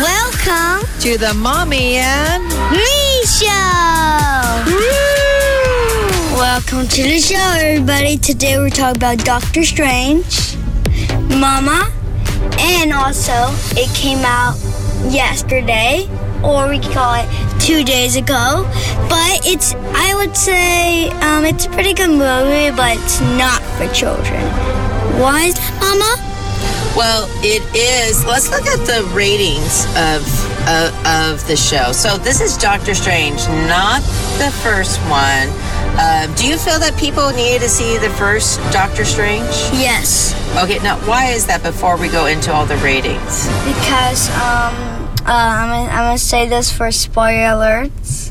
Welcome 0.00 0.88
to 1.00 1.18
the 1.18 1.34
Mommy 1.34 1.96
and 1.96 2.42
Me 2.72 3.22
Show. 3.26 3.48
Welcome 6.34 6.88
to 6.88 7.02
the 7.02 7.18
show, 7.20 7.36
everybody. 7.60 8.16
Today 8.16 8.56
we're 8.56 8.70
talking 8.70 8.96
about 8.96 9.18
Doctor 9.18 9.62
Strange, 9.64 10.56
Mama, 11.28 11.92
and 12.58 12.92
also 12.94 13.34
it 13.76 13.94
came 13.94 14.24
out 14.24 14.56
yesterday, 15.12 16.08
or 16.42 16.70
we 16.70 16.78
could 16.78 16.92
call 16.92 17.14
it 17.14 17.60
two 17.60 17.84
days 17.84 18.16
ago. 18.16 18.64
But 19.10 19.46
it's, 19.46 19.74
I 19.74 20.14
would 20.16 20.34
say, 20.34 21.10
um, 21.20 21.44
it's 21.44 21.66
a 21.66 21.70
pretty 21.70 21.92
good 21.92 22.08
movie, 22.08 22.74
but 22.74 22.96
it's 22.96 23.20
not 23.20 23.60
for 23.76 23.86
children. 23.92 24.40
Why 25.20 25.44
is 25.48 25.54
that, 25.54 25.78
Mama? 25.80 26.31
Well, 26.96 27.26
it 27.42 27.62
is. 27.74 28.24
Let's 28.26 28.50
look 28.50 28.66
at 28.66 28.86
the 28.86 29.08
ratings 29.14 29.86
of 29.96 30.20
of, 30.68 31.06
of 31.06 31.46
the 31.48 31.56
show. 31.56 31.92
So 31.92 32.18
this 32.18 32.40
is 32.40 32.56
Doctor 32.56 32.94
Strange, 32.94 33.46
not 33.66 34.02
the 34.38 34.52
first 34.62 35.00
one. 35.08 35.48
Uh, 35.98 36.32
do 36.36 36.46
you 36.46 36.56
feel 36.56 36.78
that 36.78 36.96
people 36.98 37.30
needed 37.30 37.62
to 37.62 37.68
see 37.68 37.98
the 37.98 38.10
first 38.10 38.60
Doctor 38.72 39.04
Strange? 39.04 39.48
Yes. 39.72 40.34
Okay, 40.62 40.78
now 40.78 40.98
why 41.08 41.30
is 41.30 41.46
that? 41.46 41.62
Before 41.62 41.96
we 41.96 42.08
go 42.08 42.26
into 42.26 42.52
all 42.52 42.66
the 42.66 42.76
ratings, 42.76 43.48
because 43.64 44.28
um, 44.36 44.74
uh, 45.24 45.32
I'm, 45.32 45.68
gonna, 45.68 45.90
I'm 45.90 46.04
gonna 46.06 46.18
say 46.18 46.46
this 46.46 46.70
for 46.70 46.92
spoiler 46.92 47.56
alerts. 47.56 48.30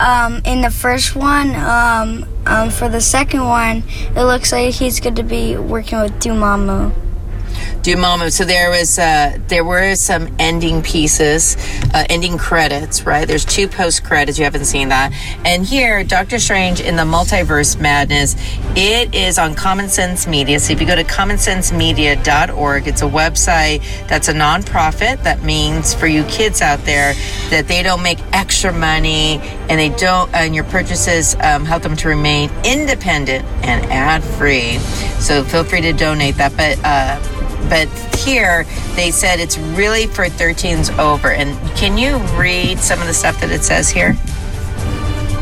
Um, 0.00 0.42
in 0.44 0.62
the 0.62 0.70
first 0.70 1.14
one, 1.16 1.54
um, 1.54 2.26
um, 2.46 2.70
for 2.70 2.88
the 2.88 3.00
second 3.00 3.44
one, 3.44 3.84
it 4.16 4.22
looks 4.24 4.52
like 4.52 4.74
he's 4.74 5.00
going 5.00 5.14
to 5.14 5.22
be 5.22 5.56
working 5.56 6.00
with 6.00 6.18
Dormammu. 7.82 8.12
Dormammu. 8.12 8.32
So 8.32 8.44
there 8.44 8.70
was 8.70 8.98
uh, 8.98 9.38
there 9.48 9.64
were 9.64 9.94
some 9.94 10.34
ending 10.38 10.82
pieces, 10.82 11.56
uh, 11.94 12.04
ending 12.08 12.38
credits. 12.38 13.04
Right, 13.04 13.26
there's 13.26 13.44
two 13.44 13.68
post 13.68 14.04
credits. 14.04 14.38
You 14.38 14.44
haven't 14.44 14.64
seen 14.64 14.88
that. 14.88 15.12
And 15.44 15.64
here, 15.64 16.04
Doctor 16.04 16.38
Strange 16.38 16.80
in 16.80 16.96
the 16.96 17.02
Multiverse 17.02 17.80
Madness. 17.80 18.36
It 18.76 19.14
is 19.14 19.38
on 19.38 19.54
Common 19.54 19.88
Sense 19.88 20.26
Media. 20.26 20.58
So 20.58 20.72
if 20.72 20.80
you 20.80 20.86
go 20.86 20.96
to 20.96 21.04
commonsensemedia.org, 21.04 22.86
it's 22.86 23.02
a 23.02 23.08
website 23.08 24.08
that's 24.08 24.28
a 24.28 24.34
nonprofit. 24.34 25.22
That 25.22 25.42
means 25.42 25.94
for 25.94 26.06
you 26.06 26.24
kids 26.24 26.62
out 26.62 26.80
there 26.84 27.14
that 27.50 27.68
they 27.68 27.82
don't 27.82 28.02
make 28.02 28.18
extra 28.32 28.72
money 28.72 29.38
and 29.68 29.78
they 29.78 29.90
don't, 29.90 30.32
and 30.34 30.54
your 30.54 30.64
purchases 30.64 31.34
um, 31.36 31.64
help 31.64 31.82
them 31.82 31.96
to 31.96 32.08
remain 32.08 32.50
independent 32.64 33.44
and 33.62 33.84
ad 33.92 34.22
free. 34.22 34.78
So 35.20 35.44
feel 35.44 35.64
free 35.64 35.82
to 35.82 35.92
donate 35.92 36.36
that. 36.36 36.56
But 36.56 36.78
uh, 36.84 37.31
but 37.68 37.88
here 38.18 38.64
they 38.96 39.10
said 39.10 39.40
it's 39.40 39.58
really 39.58 40.06
for 40.06 40.24
13s 40.26 40.96
over. 40.98 41.32
And 41.32 41.56
can 41.76 41.96
you 41.98 42.18
read 42.38 42.78
some 42.78 43.00
of 43.00 43.06
the 43.06 43.14
stuff 43.14 43.40
that 43.40 43.50
it 43.50 43.62
says 43.62 43.88
here? 43.90 44.16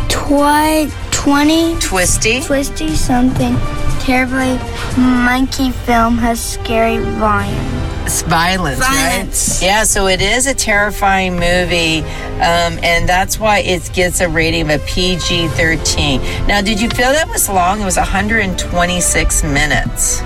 Twi- 0.09 0.91
20 1.11 1.79
Twisty. 1.81 2.41
Twisty 2.43 2.89
something. 2.95 3.57
Terribly 4.01 4.59
monkey 4.97 5.71
film 5.71 6.17
has 6.19 6.41
scary 6.43 6.99
violence. 6.99 7.77
It's 8.07 8.23
violence, 8.23 8.79
Violence. 8.81 9.61
right? 9.61 9.67
Yeah, 9.67 9.83
so 9.85 10.07
it 10.07 10.21
is 10.23 10.47
a 10.47 10.55
terrifying 10.55 11.35
movie, 11.35 12.01
um, 12.41 12.79
and 12.83 13.07
that's 13.09 13.39
why 13.39 13.59
it 13.59 13.89
gets 13.93 14.21
a 14.21 14.29
rating 14.29 14.63
of 14.71 14.81
a 14.83 14.85
PG 14.87 15.49
13. 15.49 16.21
Now, 16.47 16.61
did 16.63 16.81
you 16.81 16.89
feel 16.89 17.13
that 17.13 17.29
was 17.29 17.49
long? 17.49 17.81
It 17.83 17.85
was 17.85 17.99
126 17.99 19.45
minutes. 19.45 20.23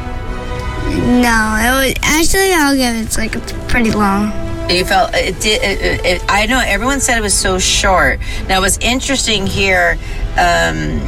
No, 0.87 1.56
it 1.59 1.89
was 1.89 1.95
actually 2.03 2.53
I'll 2.53 2.77
give 2.77 2.95
it 2.95 3.05
it's 3.05 3.19
like 3.19 3.34
it's 3.37 3.53
pretty 3.69 3.91
long. 3.91 4.33
You 4.71 4.84
felt 4.84 5.15
it 5.15 5.39
did. 5.41 5.62
It, 5.62 5.81
it, 5.83 6.06
it, 6.06 6.25
I 6.28 6.47
know 6.47 6.59
everyone 6.65 7.00
said 7.00 7.19
it 7.19 7.21
was 7.21 7.34
so 7.37 7.59
short. 7.59 8.19
Now, 8.49 8.61
what's 8.62 8.78
interesting 8.78 9.47
here, 9.47 9.99
um, 10.39 11.00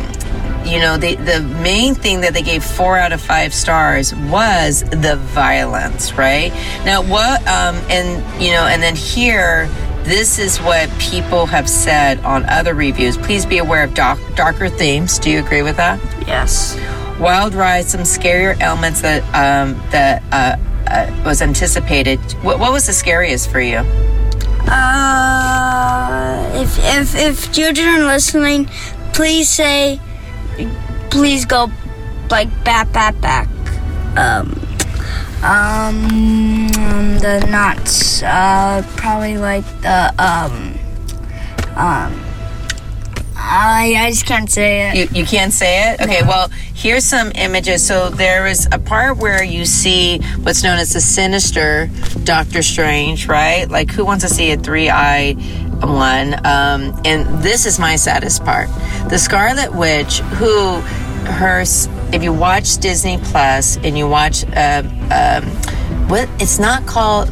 you 0.67 0.79
know, 0.79 0.99
the 0.99 1.17
the 1.17 1.41
main 1.63 1.95
thing 1.95 2.21
that 2.21 2.35
they 2.35 2.43
gave 2.43 2.63
four 2.63 2.99
out 2.99 3.13
of 3.13 3.21
five 3.21 3.55
stars 3.55 4.15
was 4.15 4.83
the 4.91 5.17
violence, 5.17 6.13
right? 6.13 6.53
Now, 6.85 7.03
what, 7.03 7.41
um, 7.49 7.77
and 7.89 8.43
you 8.43 8.51
know, 8.53 8.67
and 8.67 8.83
then 8.83 8.97
here. 8.97 9.69
This 10.07 10.39
is 10.39 10.59
what 10.59 10.89
people 11.01 11.47
have 11.47 11.69
said 11.69 12.21
on 12.21 12.45
other 12.45 12.75
reviews. 12.75 13.17
Please 13.17 13.45
be 13.45 13.59
aware 13.59 13.83
of 13.83 13.93
dark, 13.93 14.21
darker 14.37 14.69
themes. 14.69 15.19
Do 15.19 15.33
you 15.33 15.41
agree 15.41 15.63
with 15.63 15.77
that? 15.79 15.99
Yes. 16.29 16.77
Wild 17.19 17.55
ride, 17.55 17.87
some 17.87 18.03
scarier 18.03 18.61
elements 18.61 19.01
that 19.01 19.23
um, 19.35 19.75
that 19.91 20.23
uh, 20.33 20.57
uh, 20.87 21.23
was 21.25 21.41
anticipated. 21.41 22.21
What, 22.43 22.59
what 22.59 22.73
was 22.73 22.87
the 22.87 22.93
scariest 22.93 23.51
for 23.51 23.61
you? 23.61 23.79
Uh, 24.69 26.51
if 26.55 26.79
if 26.79 27.15
if 27.17 27.53
children 27.53 27.89
are 27.89 28.05
listening, 28.07 28.67
please 29.15 29.49
say, 29.49 29.99
please 31.11 31.47
go, 31.47 31.71
like 32.31 32.49
back 32.65 32.93
back 32.93 33.19
back. 33.21 33.49
Um, 34.19 34.61
um, 35.43 37.19
the 37.19 37.47
knots, 37.51 38.23
Uh, 38.23 38.83
probably 38.97 39.39
like 39.39 39.65
the 39.81 40.13
um, 40.19 40.79
um. 41.77 42.26
I 43.49 43.95
I 43.97 44.11
just 44.11 44.27
can't 44.27 44.51
say 44.51 44.91
it. 44.91 44.97
You, 44.97 45.21
you 45.21 45.25
can't 45.27 45.53
say 45.53 45.93
it? 45.93 46.01
Okay, 46.01 46.23
well, 46.23 46.49
here's 46.75 47.05
some 47.05 47.31
images. 47.37 47.87
So 47.87 48.11
there 48.11 48.49
is 48.49 48.67
a 48.73 48.79
part 48.79 49.19
where 49.19 49.45
you 49.45 49.65
see 49.65 50.19
what's 50.43 50.65
known 50.65 50.79
as 50.79 50.93
the 50.93 51.01
sinister 51.01 51.89
Doctor 52.25 52.63
Strange, 52.63 53.29
right? 53.29 53.71
Like, 53.71 53.91
who 53.93 54.05
wants 54.05 54.25
to 54.25 54.35
see 54.35 54.51
a 54.51 54.57
three 54.57 54.91
eye 54.91 55.35
one? 55.81 56.35
Um, 56.45 57.01
and 57.05 57.43
this 57.43 57.67
is 57.67 57.79
my 57.79 57.95
saddest 57.95 58.45
part. 58.45 58.69
The 59.11 59.19
Scarlet 59.19 59.73
Witch, 59.73 60.19
who 60.39 60.81
her, 61.31 61.61
if 62.13 62.23
you 62.25 62.33
watch 62.33 62.79
Disney 62.79 63.19
Plus 63.19 63.77
and 63.79 63.97
you 63.97 64.09
watch, 64.09 64.45
uh, 64.57 64.83
um, 65.13 65.45
what, 66.09 66.29
it's 66.41 66.59
not 66.59 66.85
called 66.87 67.29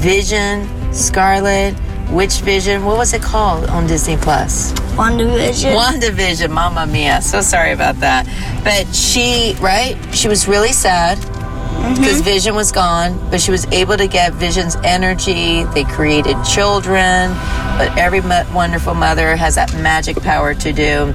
Vision, 0.00 0.68
Scarlet, 0.92 1.74
Witch 2.10 2.40
Vision. 2.40 2.84
What 2.84 2.96
was 2.96 3.12
it 3.12 3.22
called 3.22 3.66
on 3.66 3.86
Disney 3.86 4.16
Plus? 4.16 4.72
WandaVision. 4.96 5.74
WandaVision, 5.74 6.50
Mama 6.50 6.86
Mia. 6.86 7.20
So 7.22 7.40
sorry 7.40 7.72
about 7.72 8.00
that. 8.00 8.26
But 8.64 8.94
she, 8.94 9.54
right? 9.60 9.96
She 10.14 10.28
was 10.28 10.48
really 10.48 10.72
sad 10.72 11.18
mm-hmm. 11.18 11.94
because 11.94 12.20
Vision 12.20 12.54
was 12.54 12.72
gone, 12.72 13.18
but 13.30 13.40
she 13.40 13.50
was 13.50 13.66
able 13.72 13.96
to 13.96 14.08
get 14.08 14.32
Vision's 14.32 14.76
energy. 14.84 15.64
They 15.74 15.84
created 15.84 16.36
children, 16.44 17.30
but 17.76 17.96
every 17.96 18.20
wonderful 18.20 18.94
mother 18.94 19.36
has 19.36 19.54
that 19.54 19.72
magic 19.74 20.16
power 20.22 20.54
to 20.54 20.72
do. 20.72 21.12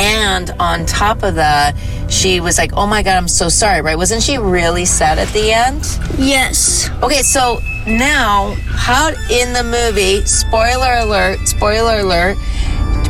And 0.00 0.50
on 0.58 0.86
top 0.86 1.22
of 1.22 1.34
that, 1.34 1.76
she 2.08 2.40
was 2.40 2.56
like, 2.56 2.72
oh 2.72 2.86
my 2.86 3.02
God, 3.02 3.16
I'm 3.16 3.28
so 3.28 3.50
sorry, 3.50 3.82
right? 3.82 3.98
Wasn't 3.98 4.22
she 4.22 4.38
really 4.38 4.86
sad 4.86 5.18
at 5.18 5.28
the 5.28 5.52
end? 5.52 5.86
Yes. 6.18 6.88
Okay, 7.02 7.22
so 7.22 7.60
now, 7.86 8.56
how 8.68 9.08
in 9.30 9.52
the 9.52 9.62
movie, 9.62 10.24
spoiler 10.24 10.94
alert, 11.00 11.46
spoiler 11.46 12.00
alert, 12.00 12.38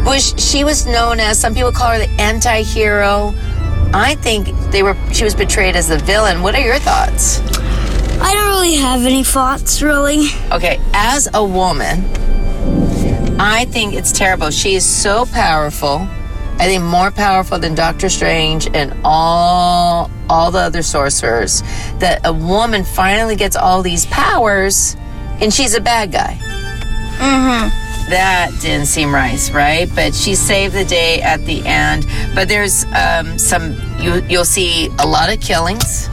was 0.04 0.34
she 0.36 0.64
was 0.64 0.86
known 0.86 1.20
as 1.20 1.38
some 1.38 1.54
people 1.54 1.70
call 1.70 1.90
her 1.92 1.98
the 1.98 2.10
anti-hero. 2.20 3.34
I 3.92 4.16
think 4.16 4.48
they 4.70 4.82
were 4.82 4.96
she 5.12 5.24
was 5.24 5.34
portrayed 5.34 5.76
as 5.76 5.88
the 5.88 5.98
villain. 5.98 6.42
What 6.42 6.54
are 6.54 6.60
your 6.60 6.78
thoughts? 6.78 7.40
I 8.20 8.34
don't 8.34 8.48
really 8.48 8.76
have 8.76 9.04
any 9.04 9.22
thoughts, 9.24 9.80
really. 9.80 10.26
Okay, 10.50 10.80
as 10.92 11.28
a 11.34 11.44
woman, 11.44 12.04
I 13.40 13.66
think 13.70 13.94
it's 13.94 14.12
terrible. 14.12 14.50
She 14.50 14.74
is 14.74 14.84
so 14.84 15.26
powerful. 15.26 16.08
I 16.60 16.66
think 16.66 16.84
more 16.84 17.10
powerful 17.10 17.58
than 17.58 17.74
Doctor 17.74 18.10
Strange 18.10 18.68
and 18.74 18.94
all 19.02 20.10
all 20.28 20.50
the 20.50 20.58
other 20.58 20.82
sorcerers. 20.82 21.62
That 22.00 22.20
a 22.24 22.34
woman 22.34 22.84
finally 22.84 23.34
gets 23.34 23.56
all 23.56 23.82
these 23.82 24.04
powers, 24.06 24.94
and 25.40 25.52
she's 25.52 25.74
a 25.74 25.80
bad 25.80 26.12
guy. 26.12 26.36
Mm-hmm. 27.16 28.10
That 28.10 28.50
didn't 28.60 28.86
seem 28.86 29.14
right, 29.14 29.40
right? 29.54 29.88
But 29.94 30.14
she 30.14 30.34
saved 30.34 30.74
the 30.74 30.84
day 30.84 31.22
at 31.22 31.44
the 31.46 31.64
end. 31.64 32.06
But 32.34 32.48
there's 32.48 32.84
um, 32.92 33.38
some 33.38 33.72
you 33.98 34.22
you'll 34.28 34.44
see 34.44 34.88
a 34.98 35.06
lot 35.06 35.32
of 35.32 35.40
killings. 35.40 36.10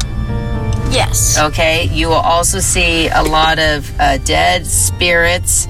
Yes. 0.90 1.38
Okay, 1.38 1.90
you 1.92 2.08
will 2.08 2.16
also 2.16 2.60
see 2.60 3.10
a 3.10 3.22
lot 3.22 3.60
of 3.60 4.00
uh, 4.00 4.18
dead 4.20 4.66
spirits, 4.66 5.68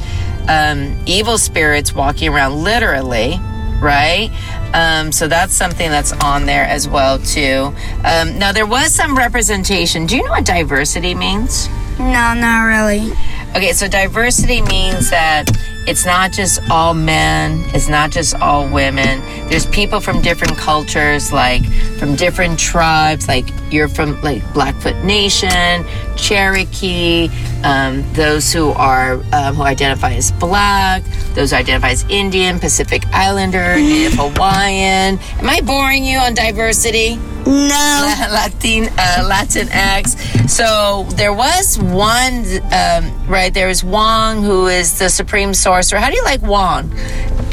um, 0.47 0.95
evil 1.07 1.39
spirits 1.39 1.93
walking 1.95 2.29
around 2.29 2.63
literally, 2.63 3.39
right? 3.81 4.29
Um, 4.73 5.11
so 5.11 5.27
that's 5.27 5.53
something 5.53 5.89
that's 5.89 6.13
on 6.13 6.45
there 6.45 6.65
as 6.65 6.87
well 6.87 7.19
too. 7.19 7.73
Um, 8.03 8.37
now 8.37 8.51
there 8.51 8.65
was 8.67 8.93
some 8.93 9.17
representation. 9.17 10.05
Do 10.05 10.17
you 10.17 10.23
know 10.23 10.31
what 10.31 10.45
diversity 10.45 11.15
means? 11.15 11.67
No, 11.99 12.33
not 12.33 12.63
really. 12.63 13.11
Okay, 13.55 13.73
so 13.73 13.87
diversity 13.87 14.61
means 14.61 15.09
that 15.09 15.45
it's 15.87 16.05
not 16.05 16.33
just 16.33 16.59
all 16.69 16.93
men, 16.93 17.63
it's 17.73 17.87
not 17.87 18.11
just 18.11 18.35
all 18.35 18.67
women. 18.69 19.21
There's 19.47 19.65
people 19.67 20.01
from 20.01 20.21
different 20.21 20.57
cultures, 20.57 21.31
like 21.31 21.65
from 21.97 22.15
different 22.15 22.59
tribes, 22.59 23.27
like 23.27 23.47
you're 23.71 23.87
from 23.87 24.21
like 24.21 24.41
Blackfoot 24.53 24.97
Nation, 25.05 25.85
Cherokee, 26.17 27.29
um, 27.63 28.03
those 28.13 28.51
who 28.51 28.71
are 28.71 29.13
um, 29.31 29.55
who 29.55 29.63
identify 29.63 30.13
as 30.13 30.31
black, 30.33 31.03
those 31.33 31.51
who 31.51 31.57
identify 31.57 31.91
as 31.91 32.03
Indian, 32.09 32.59
Pacific 32.59 33.03
Islander, 33.13 33.75
Native 33.77 34.13
Hawaiian. 34.13 35.17
Am 35.39 35.49
I 35.49 35.61
boring 35.61 36.03
you 36.03 36.17
on 36.17 36.33
diversity? 36.33 37.17
No. 37.47 38.13
Latin 38.31 38.85
uh, 38.97 39.29
Latinx. 39.31 40.49
So 40.49 41.05
there 41.15 41.33
was 41.33 41.77
one, 41.79 42.43
um, 42.73 43.27
right? 43.27 43.53
There 43.53 43.67
was 43.67 43.83
Wong, 43.83 44.43
who 44.43 44.67
is 44.67 44.99
the 44.99 45.09
supreme 45.09 45.53
sorcerer. 45.53 45.99
How 45.99 46.09
do 46.09 46.15
you 46.15 46.23
like 46.25 46.41
Wong? 46.41 46.91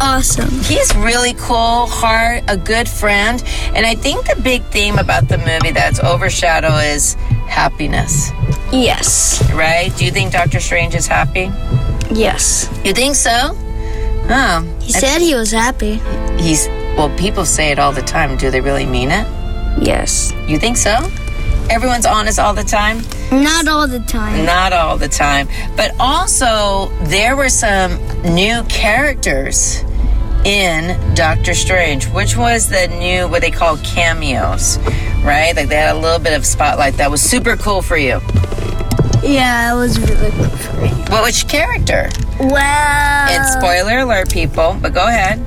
Awesome. 0.01 0.51
He's 0.63 0.95
really 0.97 1.35
cool, 1.35 1.87
heart, 1.87 2.43
a 2.49 2.57
good 2.57 2.89
friend, 2.89 3.43
and 3.75 3.87
I 3.87 3.95
think 3.95 4.27
the 4.27 4.41
big 4.43 4.63
theme 4.65 4.99
about 4.99 5.29
the 5.29 5.39
movie 5.39 5.71
that's 5.71 6.01
overshadow 6.01 6.75
is 6.79 7.15
happiness, 7.47 8.31
Yes. 8.73 9.41
right? 9.53 9.95
Do 9.97 10.05
you 10.05 10.11
think 10.11 10.33
Doctor 10.33 10.59
Strange 10.59 10.97
is 10.97 11.07
happy? 11.07 11.49
Yes. 12.13 12.69
You 12.85 12.93
think 12.93 13.15
so? 13.15 13.31
Oh, 14.29 14.77
He 14.81 14.91
said 14.93 15.21
he 15.21 15.37
was 15.37 15.53
happy. 15.53 16.01
he's 16.43 16.67
well. 16.97 17.11
People 17.17 17.45
say 17.45 17.71
it 17.71 17.79
all 17.79 17.93
the 17.93 18.03
time. 18.03 18.37
Do 18.37 18.51
they 18.51 18.61
really 18.61 18.87
mean 18.87 19.11
it? 19.13 19.27
Yes. 19.81 20.33
You 20.47 20.59
think 20.59 20.77
so? 20.77 20.97
Everyone's 21.71 22.07
honest 22.07 22.39
all 22.39 22.53
the 22.55 22.63
time. 22.65 22.99
Not 23.31 23.67
all 23.69 23.89
the 23.89 24.01
time. 24.01 24.45
Not 24.45 24.73
all 24.73 24.99
the 24.99 25.09
time. 25.09 25.49
But 25.77 25.93
also, 25.99 26.89
there 27.05 27.37
were 27.37 27.49
some 27.49 27.97
new 28.23 28.63
characters 28.65 29.83
in 30.45 31.15
Doctor 31.15 31.55
Strange, 31.55 32.07
which 32.09 32.37
was 32.37 32.69
the 32.69 32.89
new, 32.89 33.27
what 33.29 33.41
they 33.41 33.51
call 33.51 33.79
cameos, 33.79 34.79
right? 35.25 35.55
Like 35.57 35.69
they 35.69 35.77
had 35.77 35.97
a 35.97 35.99
little 35.99 36.19
bit 36.19 36.35
of 36.35 36.45
spotlight 36.45 36.95
that 36.95 37.11
was 37.11 37.23
super 37.23 37.57
cool 37.57 37.81
for 37.81 37.97
you. 37.97 38.21
Yeah, 39.23 39.73
it 39.73 39.77
was 39.77 39.99
really 39.99 40.31
good 40.33 40.53
for 40.53 40.77
me. 40.83 40.89
What, 41.09 41.25
which 41.25 41.49
character? 41.49 42.11
Well, 42.39 42.59
and 42.61 43.47
spoiler 43.47 44.01
alert, 44.01 44.31
people, 44.31 44.77
but 44.83 44.93
go 44.93 45.07
ahead. 45.07 45.43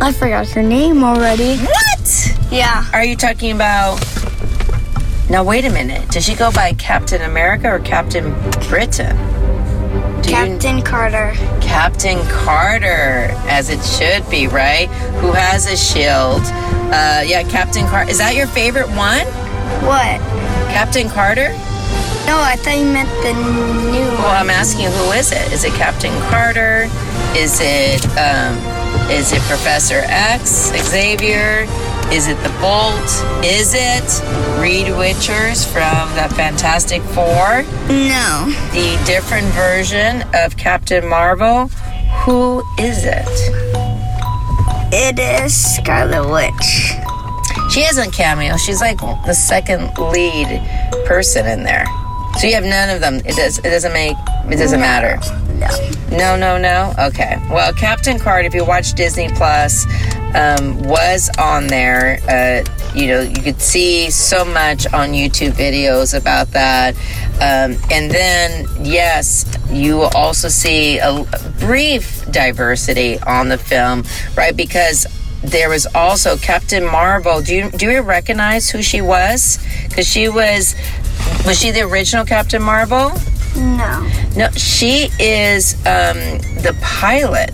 I 0.00 0.12
forgot 0.12 0.48
her 0.50 0.62
name 0.62 1.02
already. 1.02 1.56
What? 1.58 2.38
Yeah. 2.50 2.84
Are 2.92 3.04
you 3.04 3.16
talking 3.16 3.52
about. 3.52 3.98
Now, 5.28 5.44
wait 5.44 5.64
a 5.64 5.70
minute. 5.70 6.08
Does 6.10 6.24
she 6.24 6.34
go 6.34 6.50
by 6.52 6.72
Captain 6.74 7.20
America 7.22 7.68
or 7.68 7.78
Captain 7.80 8.32
Britain? 8.68 9.16
Do 10.22 10.30
you- 10.30 10.36
Captain 10.36 10.82
Carter. 10.82 11.32
Captain 11.60 12.18
Carter, 12.28 13.34
as 13.48 13.68
it 13.70 13.82
should 13.84 14.28
be, 14.30 14.46
right? 14.46 14.88
Who 15.20 15.32
has 15.32 15.66
a 15.66 15.76
shield. 15.76 16.42
Uh, 16.92 17.22
yeah, 17.26 17.42
Captain 17.42 17.86
Carter. 17.88 18.10
Is 18.10 18.18
that 18.18 18.34
your 18.34 18.46
favorite 18.46 18.88
one? 18.90 19.26
What? 19.84 20.20
Captain 20.72 21.10
Carter? 21.10 21.50
No, 22.26 22.38
I 22.40 22.56
thought 22.56 22.78
you 22.78 22.84
meant 22.86 23.08
the 23.22 23.32
new 23.34 24.06
Well, 24.16 24.22
one. 24.28 24.36
I'm 24.36 24.50
asking 24.50 24.86
who 24.86 25.12
is 25.12 25.32
it? 25.32 25.52
Is 25.52 25.64
it 25.64 25.72
Captain 25.74 26.12
Carter? 26.30 26.88
Is 27.36 27.60
it, 27.60 28.04
um, 28.16 28.56
is 29.10 29.32
it 29.32 29.40
Professor 29.42 30.02
X, 30.06 30.70
Xavier? 30.90 31.66
Is 32.12 32.28
it 32.28 32.36
the 32.42 32.54
Bolt? 32.60 33.04
Is 33.44 33.74
it 33.74 34.60
Reed 34.60 34.88
Richards 34.88 35.64
from 35.64 36.08
the 36.14 36.32
Fantastic 36.34 37.02
Four? 37.02 37.62
No. 37.88 38.52
The 38.72 39.02
different 39.06 39.46
version 39.48 40.24
of 40.34 40.56
Captain 40.56 41.06
Marvel? 41.06 41.68
Who 42.24 42.62
is 42.78 43.04
it? 43.04 43.28
It 44.90 45.18
is 45.18 45.54
Scarlet 45.76 46.30
Witch. 46.30 46.92
She 47.70 47.82
hasn't 47.82 48.14
cameo. 48.14 48.56
She's 48.56 48.80
like 48.80 48.98
the 48.98 49.34
second 49.34 49.96
lead 49.98 50.62
person 51.06 51.46
in 51.46 51.62
there. 51.62 51.86
So 52.38 52.46
you 52.46 52.54
have 52.54 52.64
none 52.64 52.88
of 52.88 53.00
them. 53.00 53.16
It 53.16 53.36
does. 53.36 53.58
It 53.58 53.64
doesn't 53.64 53.92
make. 53.92 54.16
It 54.50 54.56
doesn't 54.56 54.80
matter. 54.80 55.18
No, 56.10 56.36
no, 56.36 56.36
no. 56.36 56.58
No. 56.58 56.94
Okay. 56.98 57.36
Well, 57.50 57.72
Captain 57.72 58.18
Card, 58.18 58.44
if 58.44 58.54
you 58.54 58.64
watch 58.64 58.94
Disney 58.94 59.28
Plus, 59.28 59.86
um, 60.34 60.82
was 60.82 61.30
on 61.38 61.66
there. 61.66 62.18
Uh, 62.28 62.94
you 62.94 63.06
know, 63.06 63.20
you 63.20 63.42
could 63.42 63.60
see 63.60 64.10
so 64.10 64.44
much 64.44 64.86
on 64.92 65.10
YouTube 65.10 65.52
videos 65.52 66.16
about 66.18 66.50
that. 66.52 66.94
Um, 67.36 67.80
and 67.90 68.10
then, 68.10 68.66
yes, 68.80 69.44
you 69.70 69.96
will 69.96 70.10
also 70.14 70.48
see 70.48 70.98
a, 70.98 71.10
a 71.10 71.52
brief 71.58 72.30
diversity 72.30 73.18
on 73.20 73.48
the 73.48 73.58
film, 73.58 74.04
right? 74.36 74.56
Because 74.56 75.06
there 75.42 75.68
was 75.68 75.86
also 75.94 76.36
Captain 76.36 76.84
Marvel. 76.84 77.40
Do 77.40 77.54
you 77.54 77.70
do 77.70 77.90
you 77.90 78.02
recognize 78.02 78.70
who 78.70 78.82
she 78.82 79.00
was? 79.00 79.58
Because 79.88 80.06
she 80.06 80.28
was 80.28 80.74
was 81.46 81.58
she 81.60 81.70
the 81.70 81.82
original 81.82 82.24
Captain 82.24 82.62
Marvel? 82.62 83.12
No. 83.58 84.08
No, 84.36 84.50
she 84.52 85.08
is 85.18 85.74
um, 85.86 86.16
the 86.62 86.76
pilot, 86.80 87.50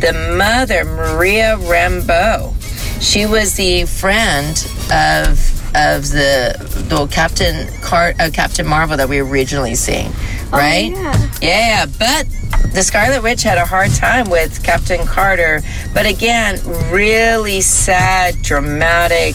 the 0.00 0.34
mother, 0.36 0.84
Maria 0.84 1.56
Rambeau. 1.58 2.54
She 3.02 3.26
was 3.26 3.54
the 3.56 3.84
friend 3.84 4.50
of 4.92 5.50
of 5.74 6.08
the 6.10 6.54
the 6.88 7.06
Captain 7.10 7.66
Car- 7.80 8.14
uh, 8.20 8.30
Captain 8.32 8.66
Marvel 8.66 8.96
that 8.96 9.08
we 9.08 9.18
originally 9.18 9.74
seen, 9.74 10.12
right? 10.50 10.92
yeah. 10.92 11.30
Yeah, 11.40 11.86
but 11.86 12.26
the 12.72 12.82
Scarlet 12.82 13.22
Witch 13.22 13.42
had 13.42 13.58
a 13.58 13.64
hard 13.64 13.90
time 13.92 14.30
with 14.30 14.62
Captain 14.62 15.04
Carter. 15.06 15.60
But 15.92 16.06
again, 16.06 16.60
really 16.90 17.60
sad, 17.62 18.40
dramatic 18.42 19.34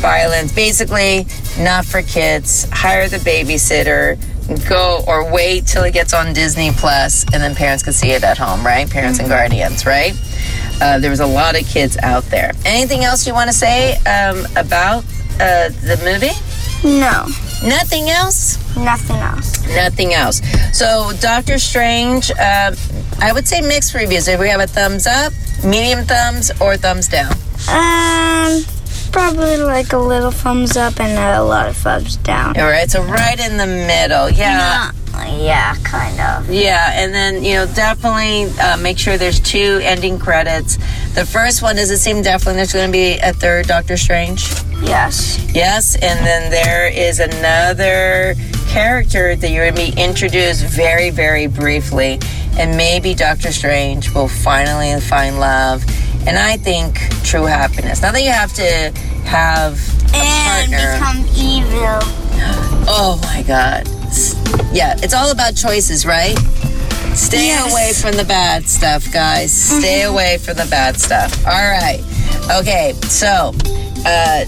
violence. 0.00 0.52
Basically, 0.54 1.26
not 1.58 1.84
for 1.84 2.02
kids. 2.02 2.68
Hire 2.70 3.08
the 3.08 3.18
babysitter. 3.18 4.18
Go 4.68 5.04
or 5.06 5.30
wait 5.32 5.66
till 5.66 5.84
it 5.84 5.92
gets 5.92 6.12
on 6.12 6.32
Disney 6.32 6.70
Plus, 6.72 7.24
and 7.32 7.42
then 7.42 7.54
parents 7.54 7.82
can 7.82 7.92
see 7.92 8.10
it 8.10 8.24
at 8.24 8.36
home, 8.36 8.64
right? 8.66 8.88
Parents 8.90 9.18
and 9.20 9.28
guardians, 9.28 9.86
right? 9.86 10.12
Uh, 10.80 10.98
there 10.98 11.10
was 11.10 11.20
a 11.20 11.26
lot 11.26 11.60
of 11.60 11.66
kids 11.66 11.96
out 11.98 12.24
there. 12.24 12.52
Anything 12.64 13.04
else 13.04 13.26
you 13.26 13.32
want 13.32 13.48
to 13.48 13.56
say 13.56 13.96
um, 13.98 14.44
about 14.56 15.04
uh, 15.34 15.68
the 15.68 16.00
movie? 16.04 16.34
No. 16.82 17.26
Nothing 17.62 18.08
else? 18.08 18.56
Nothing 18.76 19.16
else. 19.16 19.66
Nothing 19.68 20.14
else. 20.14 20.40
So, 20.72 21.12
Doctor 21.20 21.58
Strange, 21.58 22.30
uh, 22.30 22.74
I 23.20 23.32
would 23.32 23.46
say 23.46 23.60
mixed 23.60 23.94
reviews. 23.94 24.26
If 24.28 24.40
we 24.40 24.48
have 24.48 24.60
a 24.60 24.66
thumbs 24.66 25.06
up, 25.06 25.32
medium 25.64 26.04
thumbs, 26.04 26.50
or 26.60 26.76
thumbs 26.76 27.06
down. 27.08 27.32
Um, 27.68 28.64
probably 29.12 29.56
like 29.56 29.92
a 29.92 29.98
little 29.98 30.30
thumbs 30.30 30.76
up 30.76 31.00
and 31.00 31.12
a 31.18 31.42
lot 31.42 31.68
of 31.68 31.76
thumbs 31.76 32.16
down. 32.16 32.58
All 32.58 32.66
right, 32.66 32.90
so 32.90 33.02
right 33.02 33.38
in 33.38 33.56
the 33.56 33.66
middle. 33.66 34.30
Yeah. 34.30 34.92
yeah, 35.38 35.74
kind 35.84 36.18
of. 36.20 36.50
Yeah, 36.50 36.92
and 36.94 37.12
then, 37.12 37.44
you 37.44 37.54
know, 37.54 37.66
definitely 37.66 38.46
uh, 38.60 38.76
make 38.78 38.98
sure 38.98 39.16
there's 39.16 39.40
two 39.40 39.80
ending 39.82 40.18
credits. 40.18 40.76
The 41.14 41.26
first 41.26 41.62
one, 41.62 41.76
does 41.76 41.90
it 41.90 41.98
seem 41.98 42.22
definitely 42.22 42.56
there's 42.56 42.72
going 42.72 42.88
to 42.88 42.92
be 42.92 43.18
a 43.18 43.32
third 43.32 43.66
Doctor 43.66 43.96
Strange? 43.96 44.48
Yes. 44.82 45.38
Yes, 45.54 45.94
and 45.94 46.24
then 46.24 46.50
there 46.50 46.88
is 46.88 47.20
another 47.20 48.34
character 48.68 49.34
that 49.36 49.50
you're 49.50 49.70
going 49.70 49.92
to 49.92 49.92
be 49.96 50.02
introduced 50.02 50.64
very, 50.64 51.10
very 51.10 51.46
briefly. 51.48 52.18
And 52.58 52.76
maybe 52.76 53.14
Doctor 53.14 53.52
Strange 53.52 54.12
will 54.14 54.28
finally 54.28 54.98
find 55.00 55.38
love. 55.40 55.84
And 56.26 56.38
I 56.38 56.56
think 56.56 56.98
true 57.24 57.44
happiness. 57.44 58.02
Not 58.02 58.12
that 58.12 58.22
you 58.22 58.30
have 58.32 58.52
to 58.54 58.92
have 59.26 59.78
a 60.12 60.16
And 60.16 60.70
partner. 60.70 60.98
become 60.98 61.26
evil. 61.36 61.98
Oh 62.92 63.20
my 63.22 63.42
God. 63.42 63.86
Yeah, 64.72 64.96
it's 65.02 65.14
all 65.14 65.30
about 65.30 65.54
choices, 65.54 66.04
right? 66.04 66.36
Stay 67.14 67.46
Yes. 67.48 67.70
away 67.70 67.92
from 67.92 68.16
the 68.16 68.24
bad 68.24 68.68
stuff, 68.68 69.12
guys. 69.12 69.52
Stay 69.52 70.02
away 70.02 70.38
from 70.38 70.56
the 70.56 70.66
bad 70.66 70.98
stuff. 70.98 71.46
All 71.46 71.52
right. 71.52 72.00
Okay, 72.50 72.94
so 73.02 73.52
uh, 74.06 74.44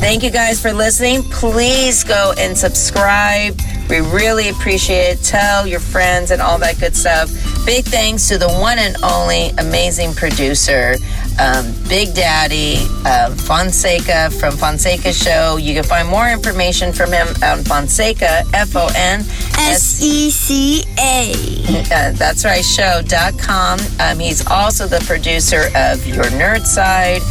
thank 0.00 0.22
you 0.24 0.30
guys 0.30 0.60
for 0.60 0.72
listening. 0.72 1.22
Please 1.24 2.02
go 2.02 2.32
and 2.38 2.56
subscribe. 2.58 3.60
We 3.88 4.00
really 4.00 4.48
appreciate 4.48 5.18
it. 5.18 5.22
Tell 5.22 5.66
your 5.66 5.80
friends 5.80 6.30
and 6.32 6.40
all 6.42 6.58
that 6.58 6.80
good 6.80 6.96
stuff. 6.96 7.30
Big 7.66 7.84
thanks 7.84 8.26
to 8.28 8.38
the 8.38 8.48
one 8.48 8.78
and 8.78 8.96
only 9.04 9.50
amazing 9.58 10.14
producer, 10.14 10.96
um, 11.38 11.72
Big 11.88 12.14
Daddy 12.14 12.76
uh, 13.04 13.30
Fonseca 13.34 14.30
from 14.30 14.56
Fonseca 14.56 15.12
Show. 15.12 15.56
You 15.56 15.74
can 15.74 15.84
find 15.84 16.08
more 16.08 16.28
information 16.28 16.92
from 16.92 17.12
him 17.12 17.28
on 17.42 17.64
Fonseca, 17.64 18.44
F 18.52 18.76
O 18.76 18.88
N 18.96 19.20
S 19.58 20.02
E 20.02 20.30
C 20.30 20.84
A. 20.98 21.32
uh, 21.92 22.12
that's 22.12 22.44
right, 22.44 22.64
show.com. 22.64 23.78
Um, 24.00 24.18
he's 24.18 24.46
also 24.46 24.86
the 24.86 25.02
producer 25.06 25.68
of 25.74 26.06
Your 26.06 26.24
Nerd 26.24 26.64
Side 26.66 27.22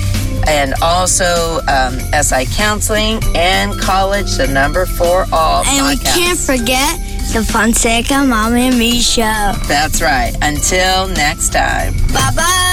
and 0.48 0.74
also 0.82 1.60
um, 1.68 2.00
SI 2.22 2.46
Counseling 2.56 3.20
and 3.36 3.80
College, 3.80 4.36
the 4.36 4.48
number 4.48 4.86
for 4.86 5.26
all. 5.32 5.64
And 5.66 5.88
we 5.88 5.98
can't 6.04 6.38
forget 6.40 7.00
the 7.34 7.44
Fonseca 7.44 8.26
Mom 8.26 8.54
and 8.54 8.78
Me 8.78 9.00
show. 9.00 9.54
That's 9.68 10.02
right. 10.02 10.36
Until 10.42 11.08
next 11.08 11.54
time. 11.54 11.94
Bye 12.14 12.32
bye. 12.36 12.73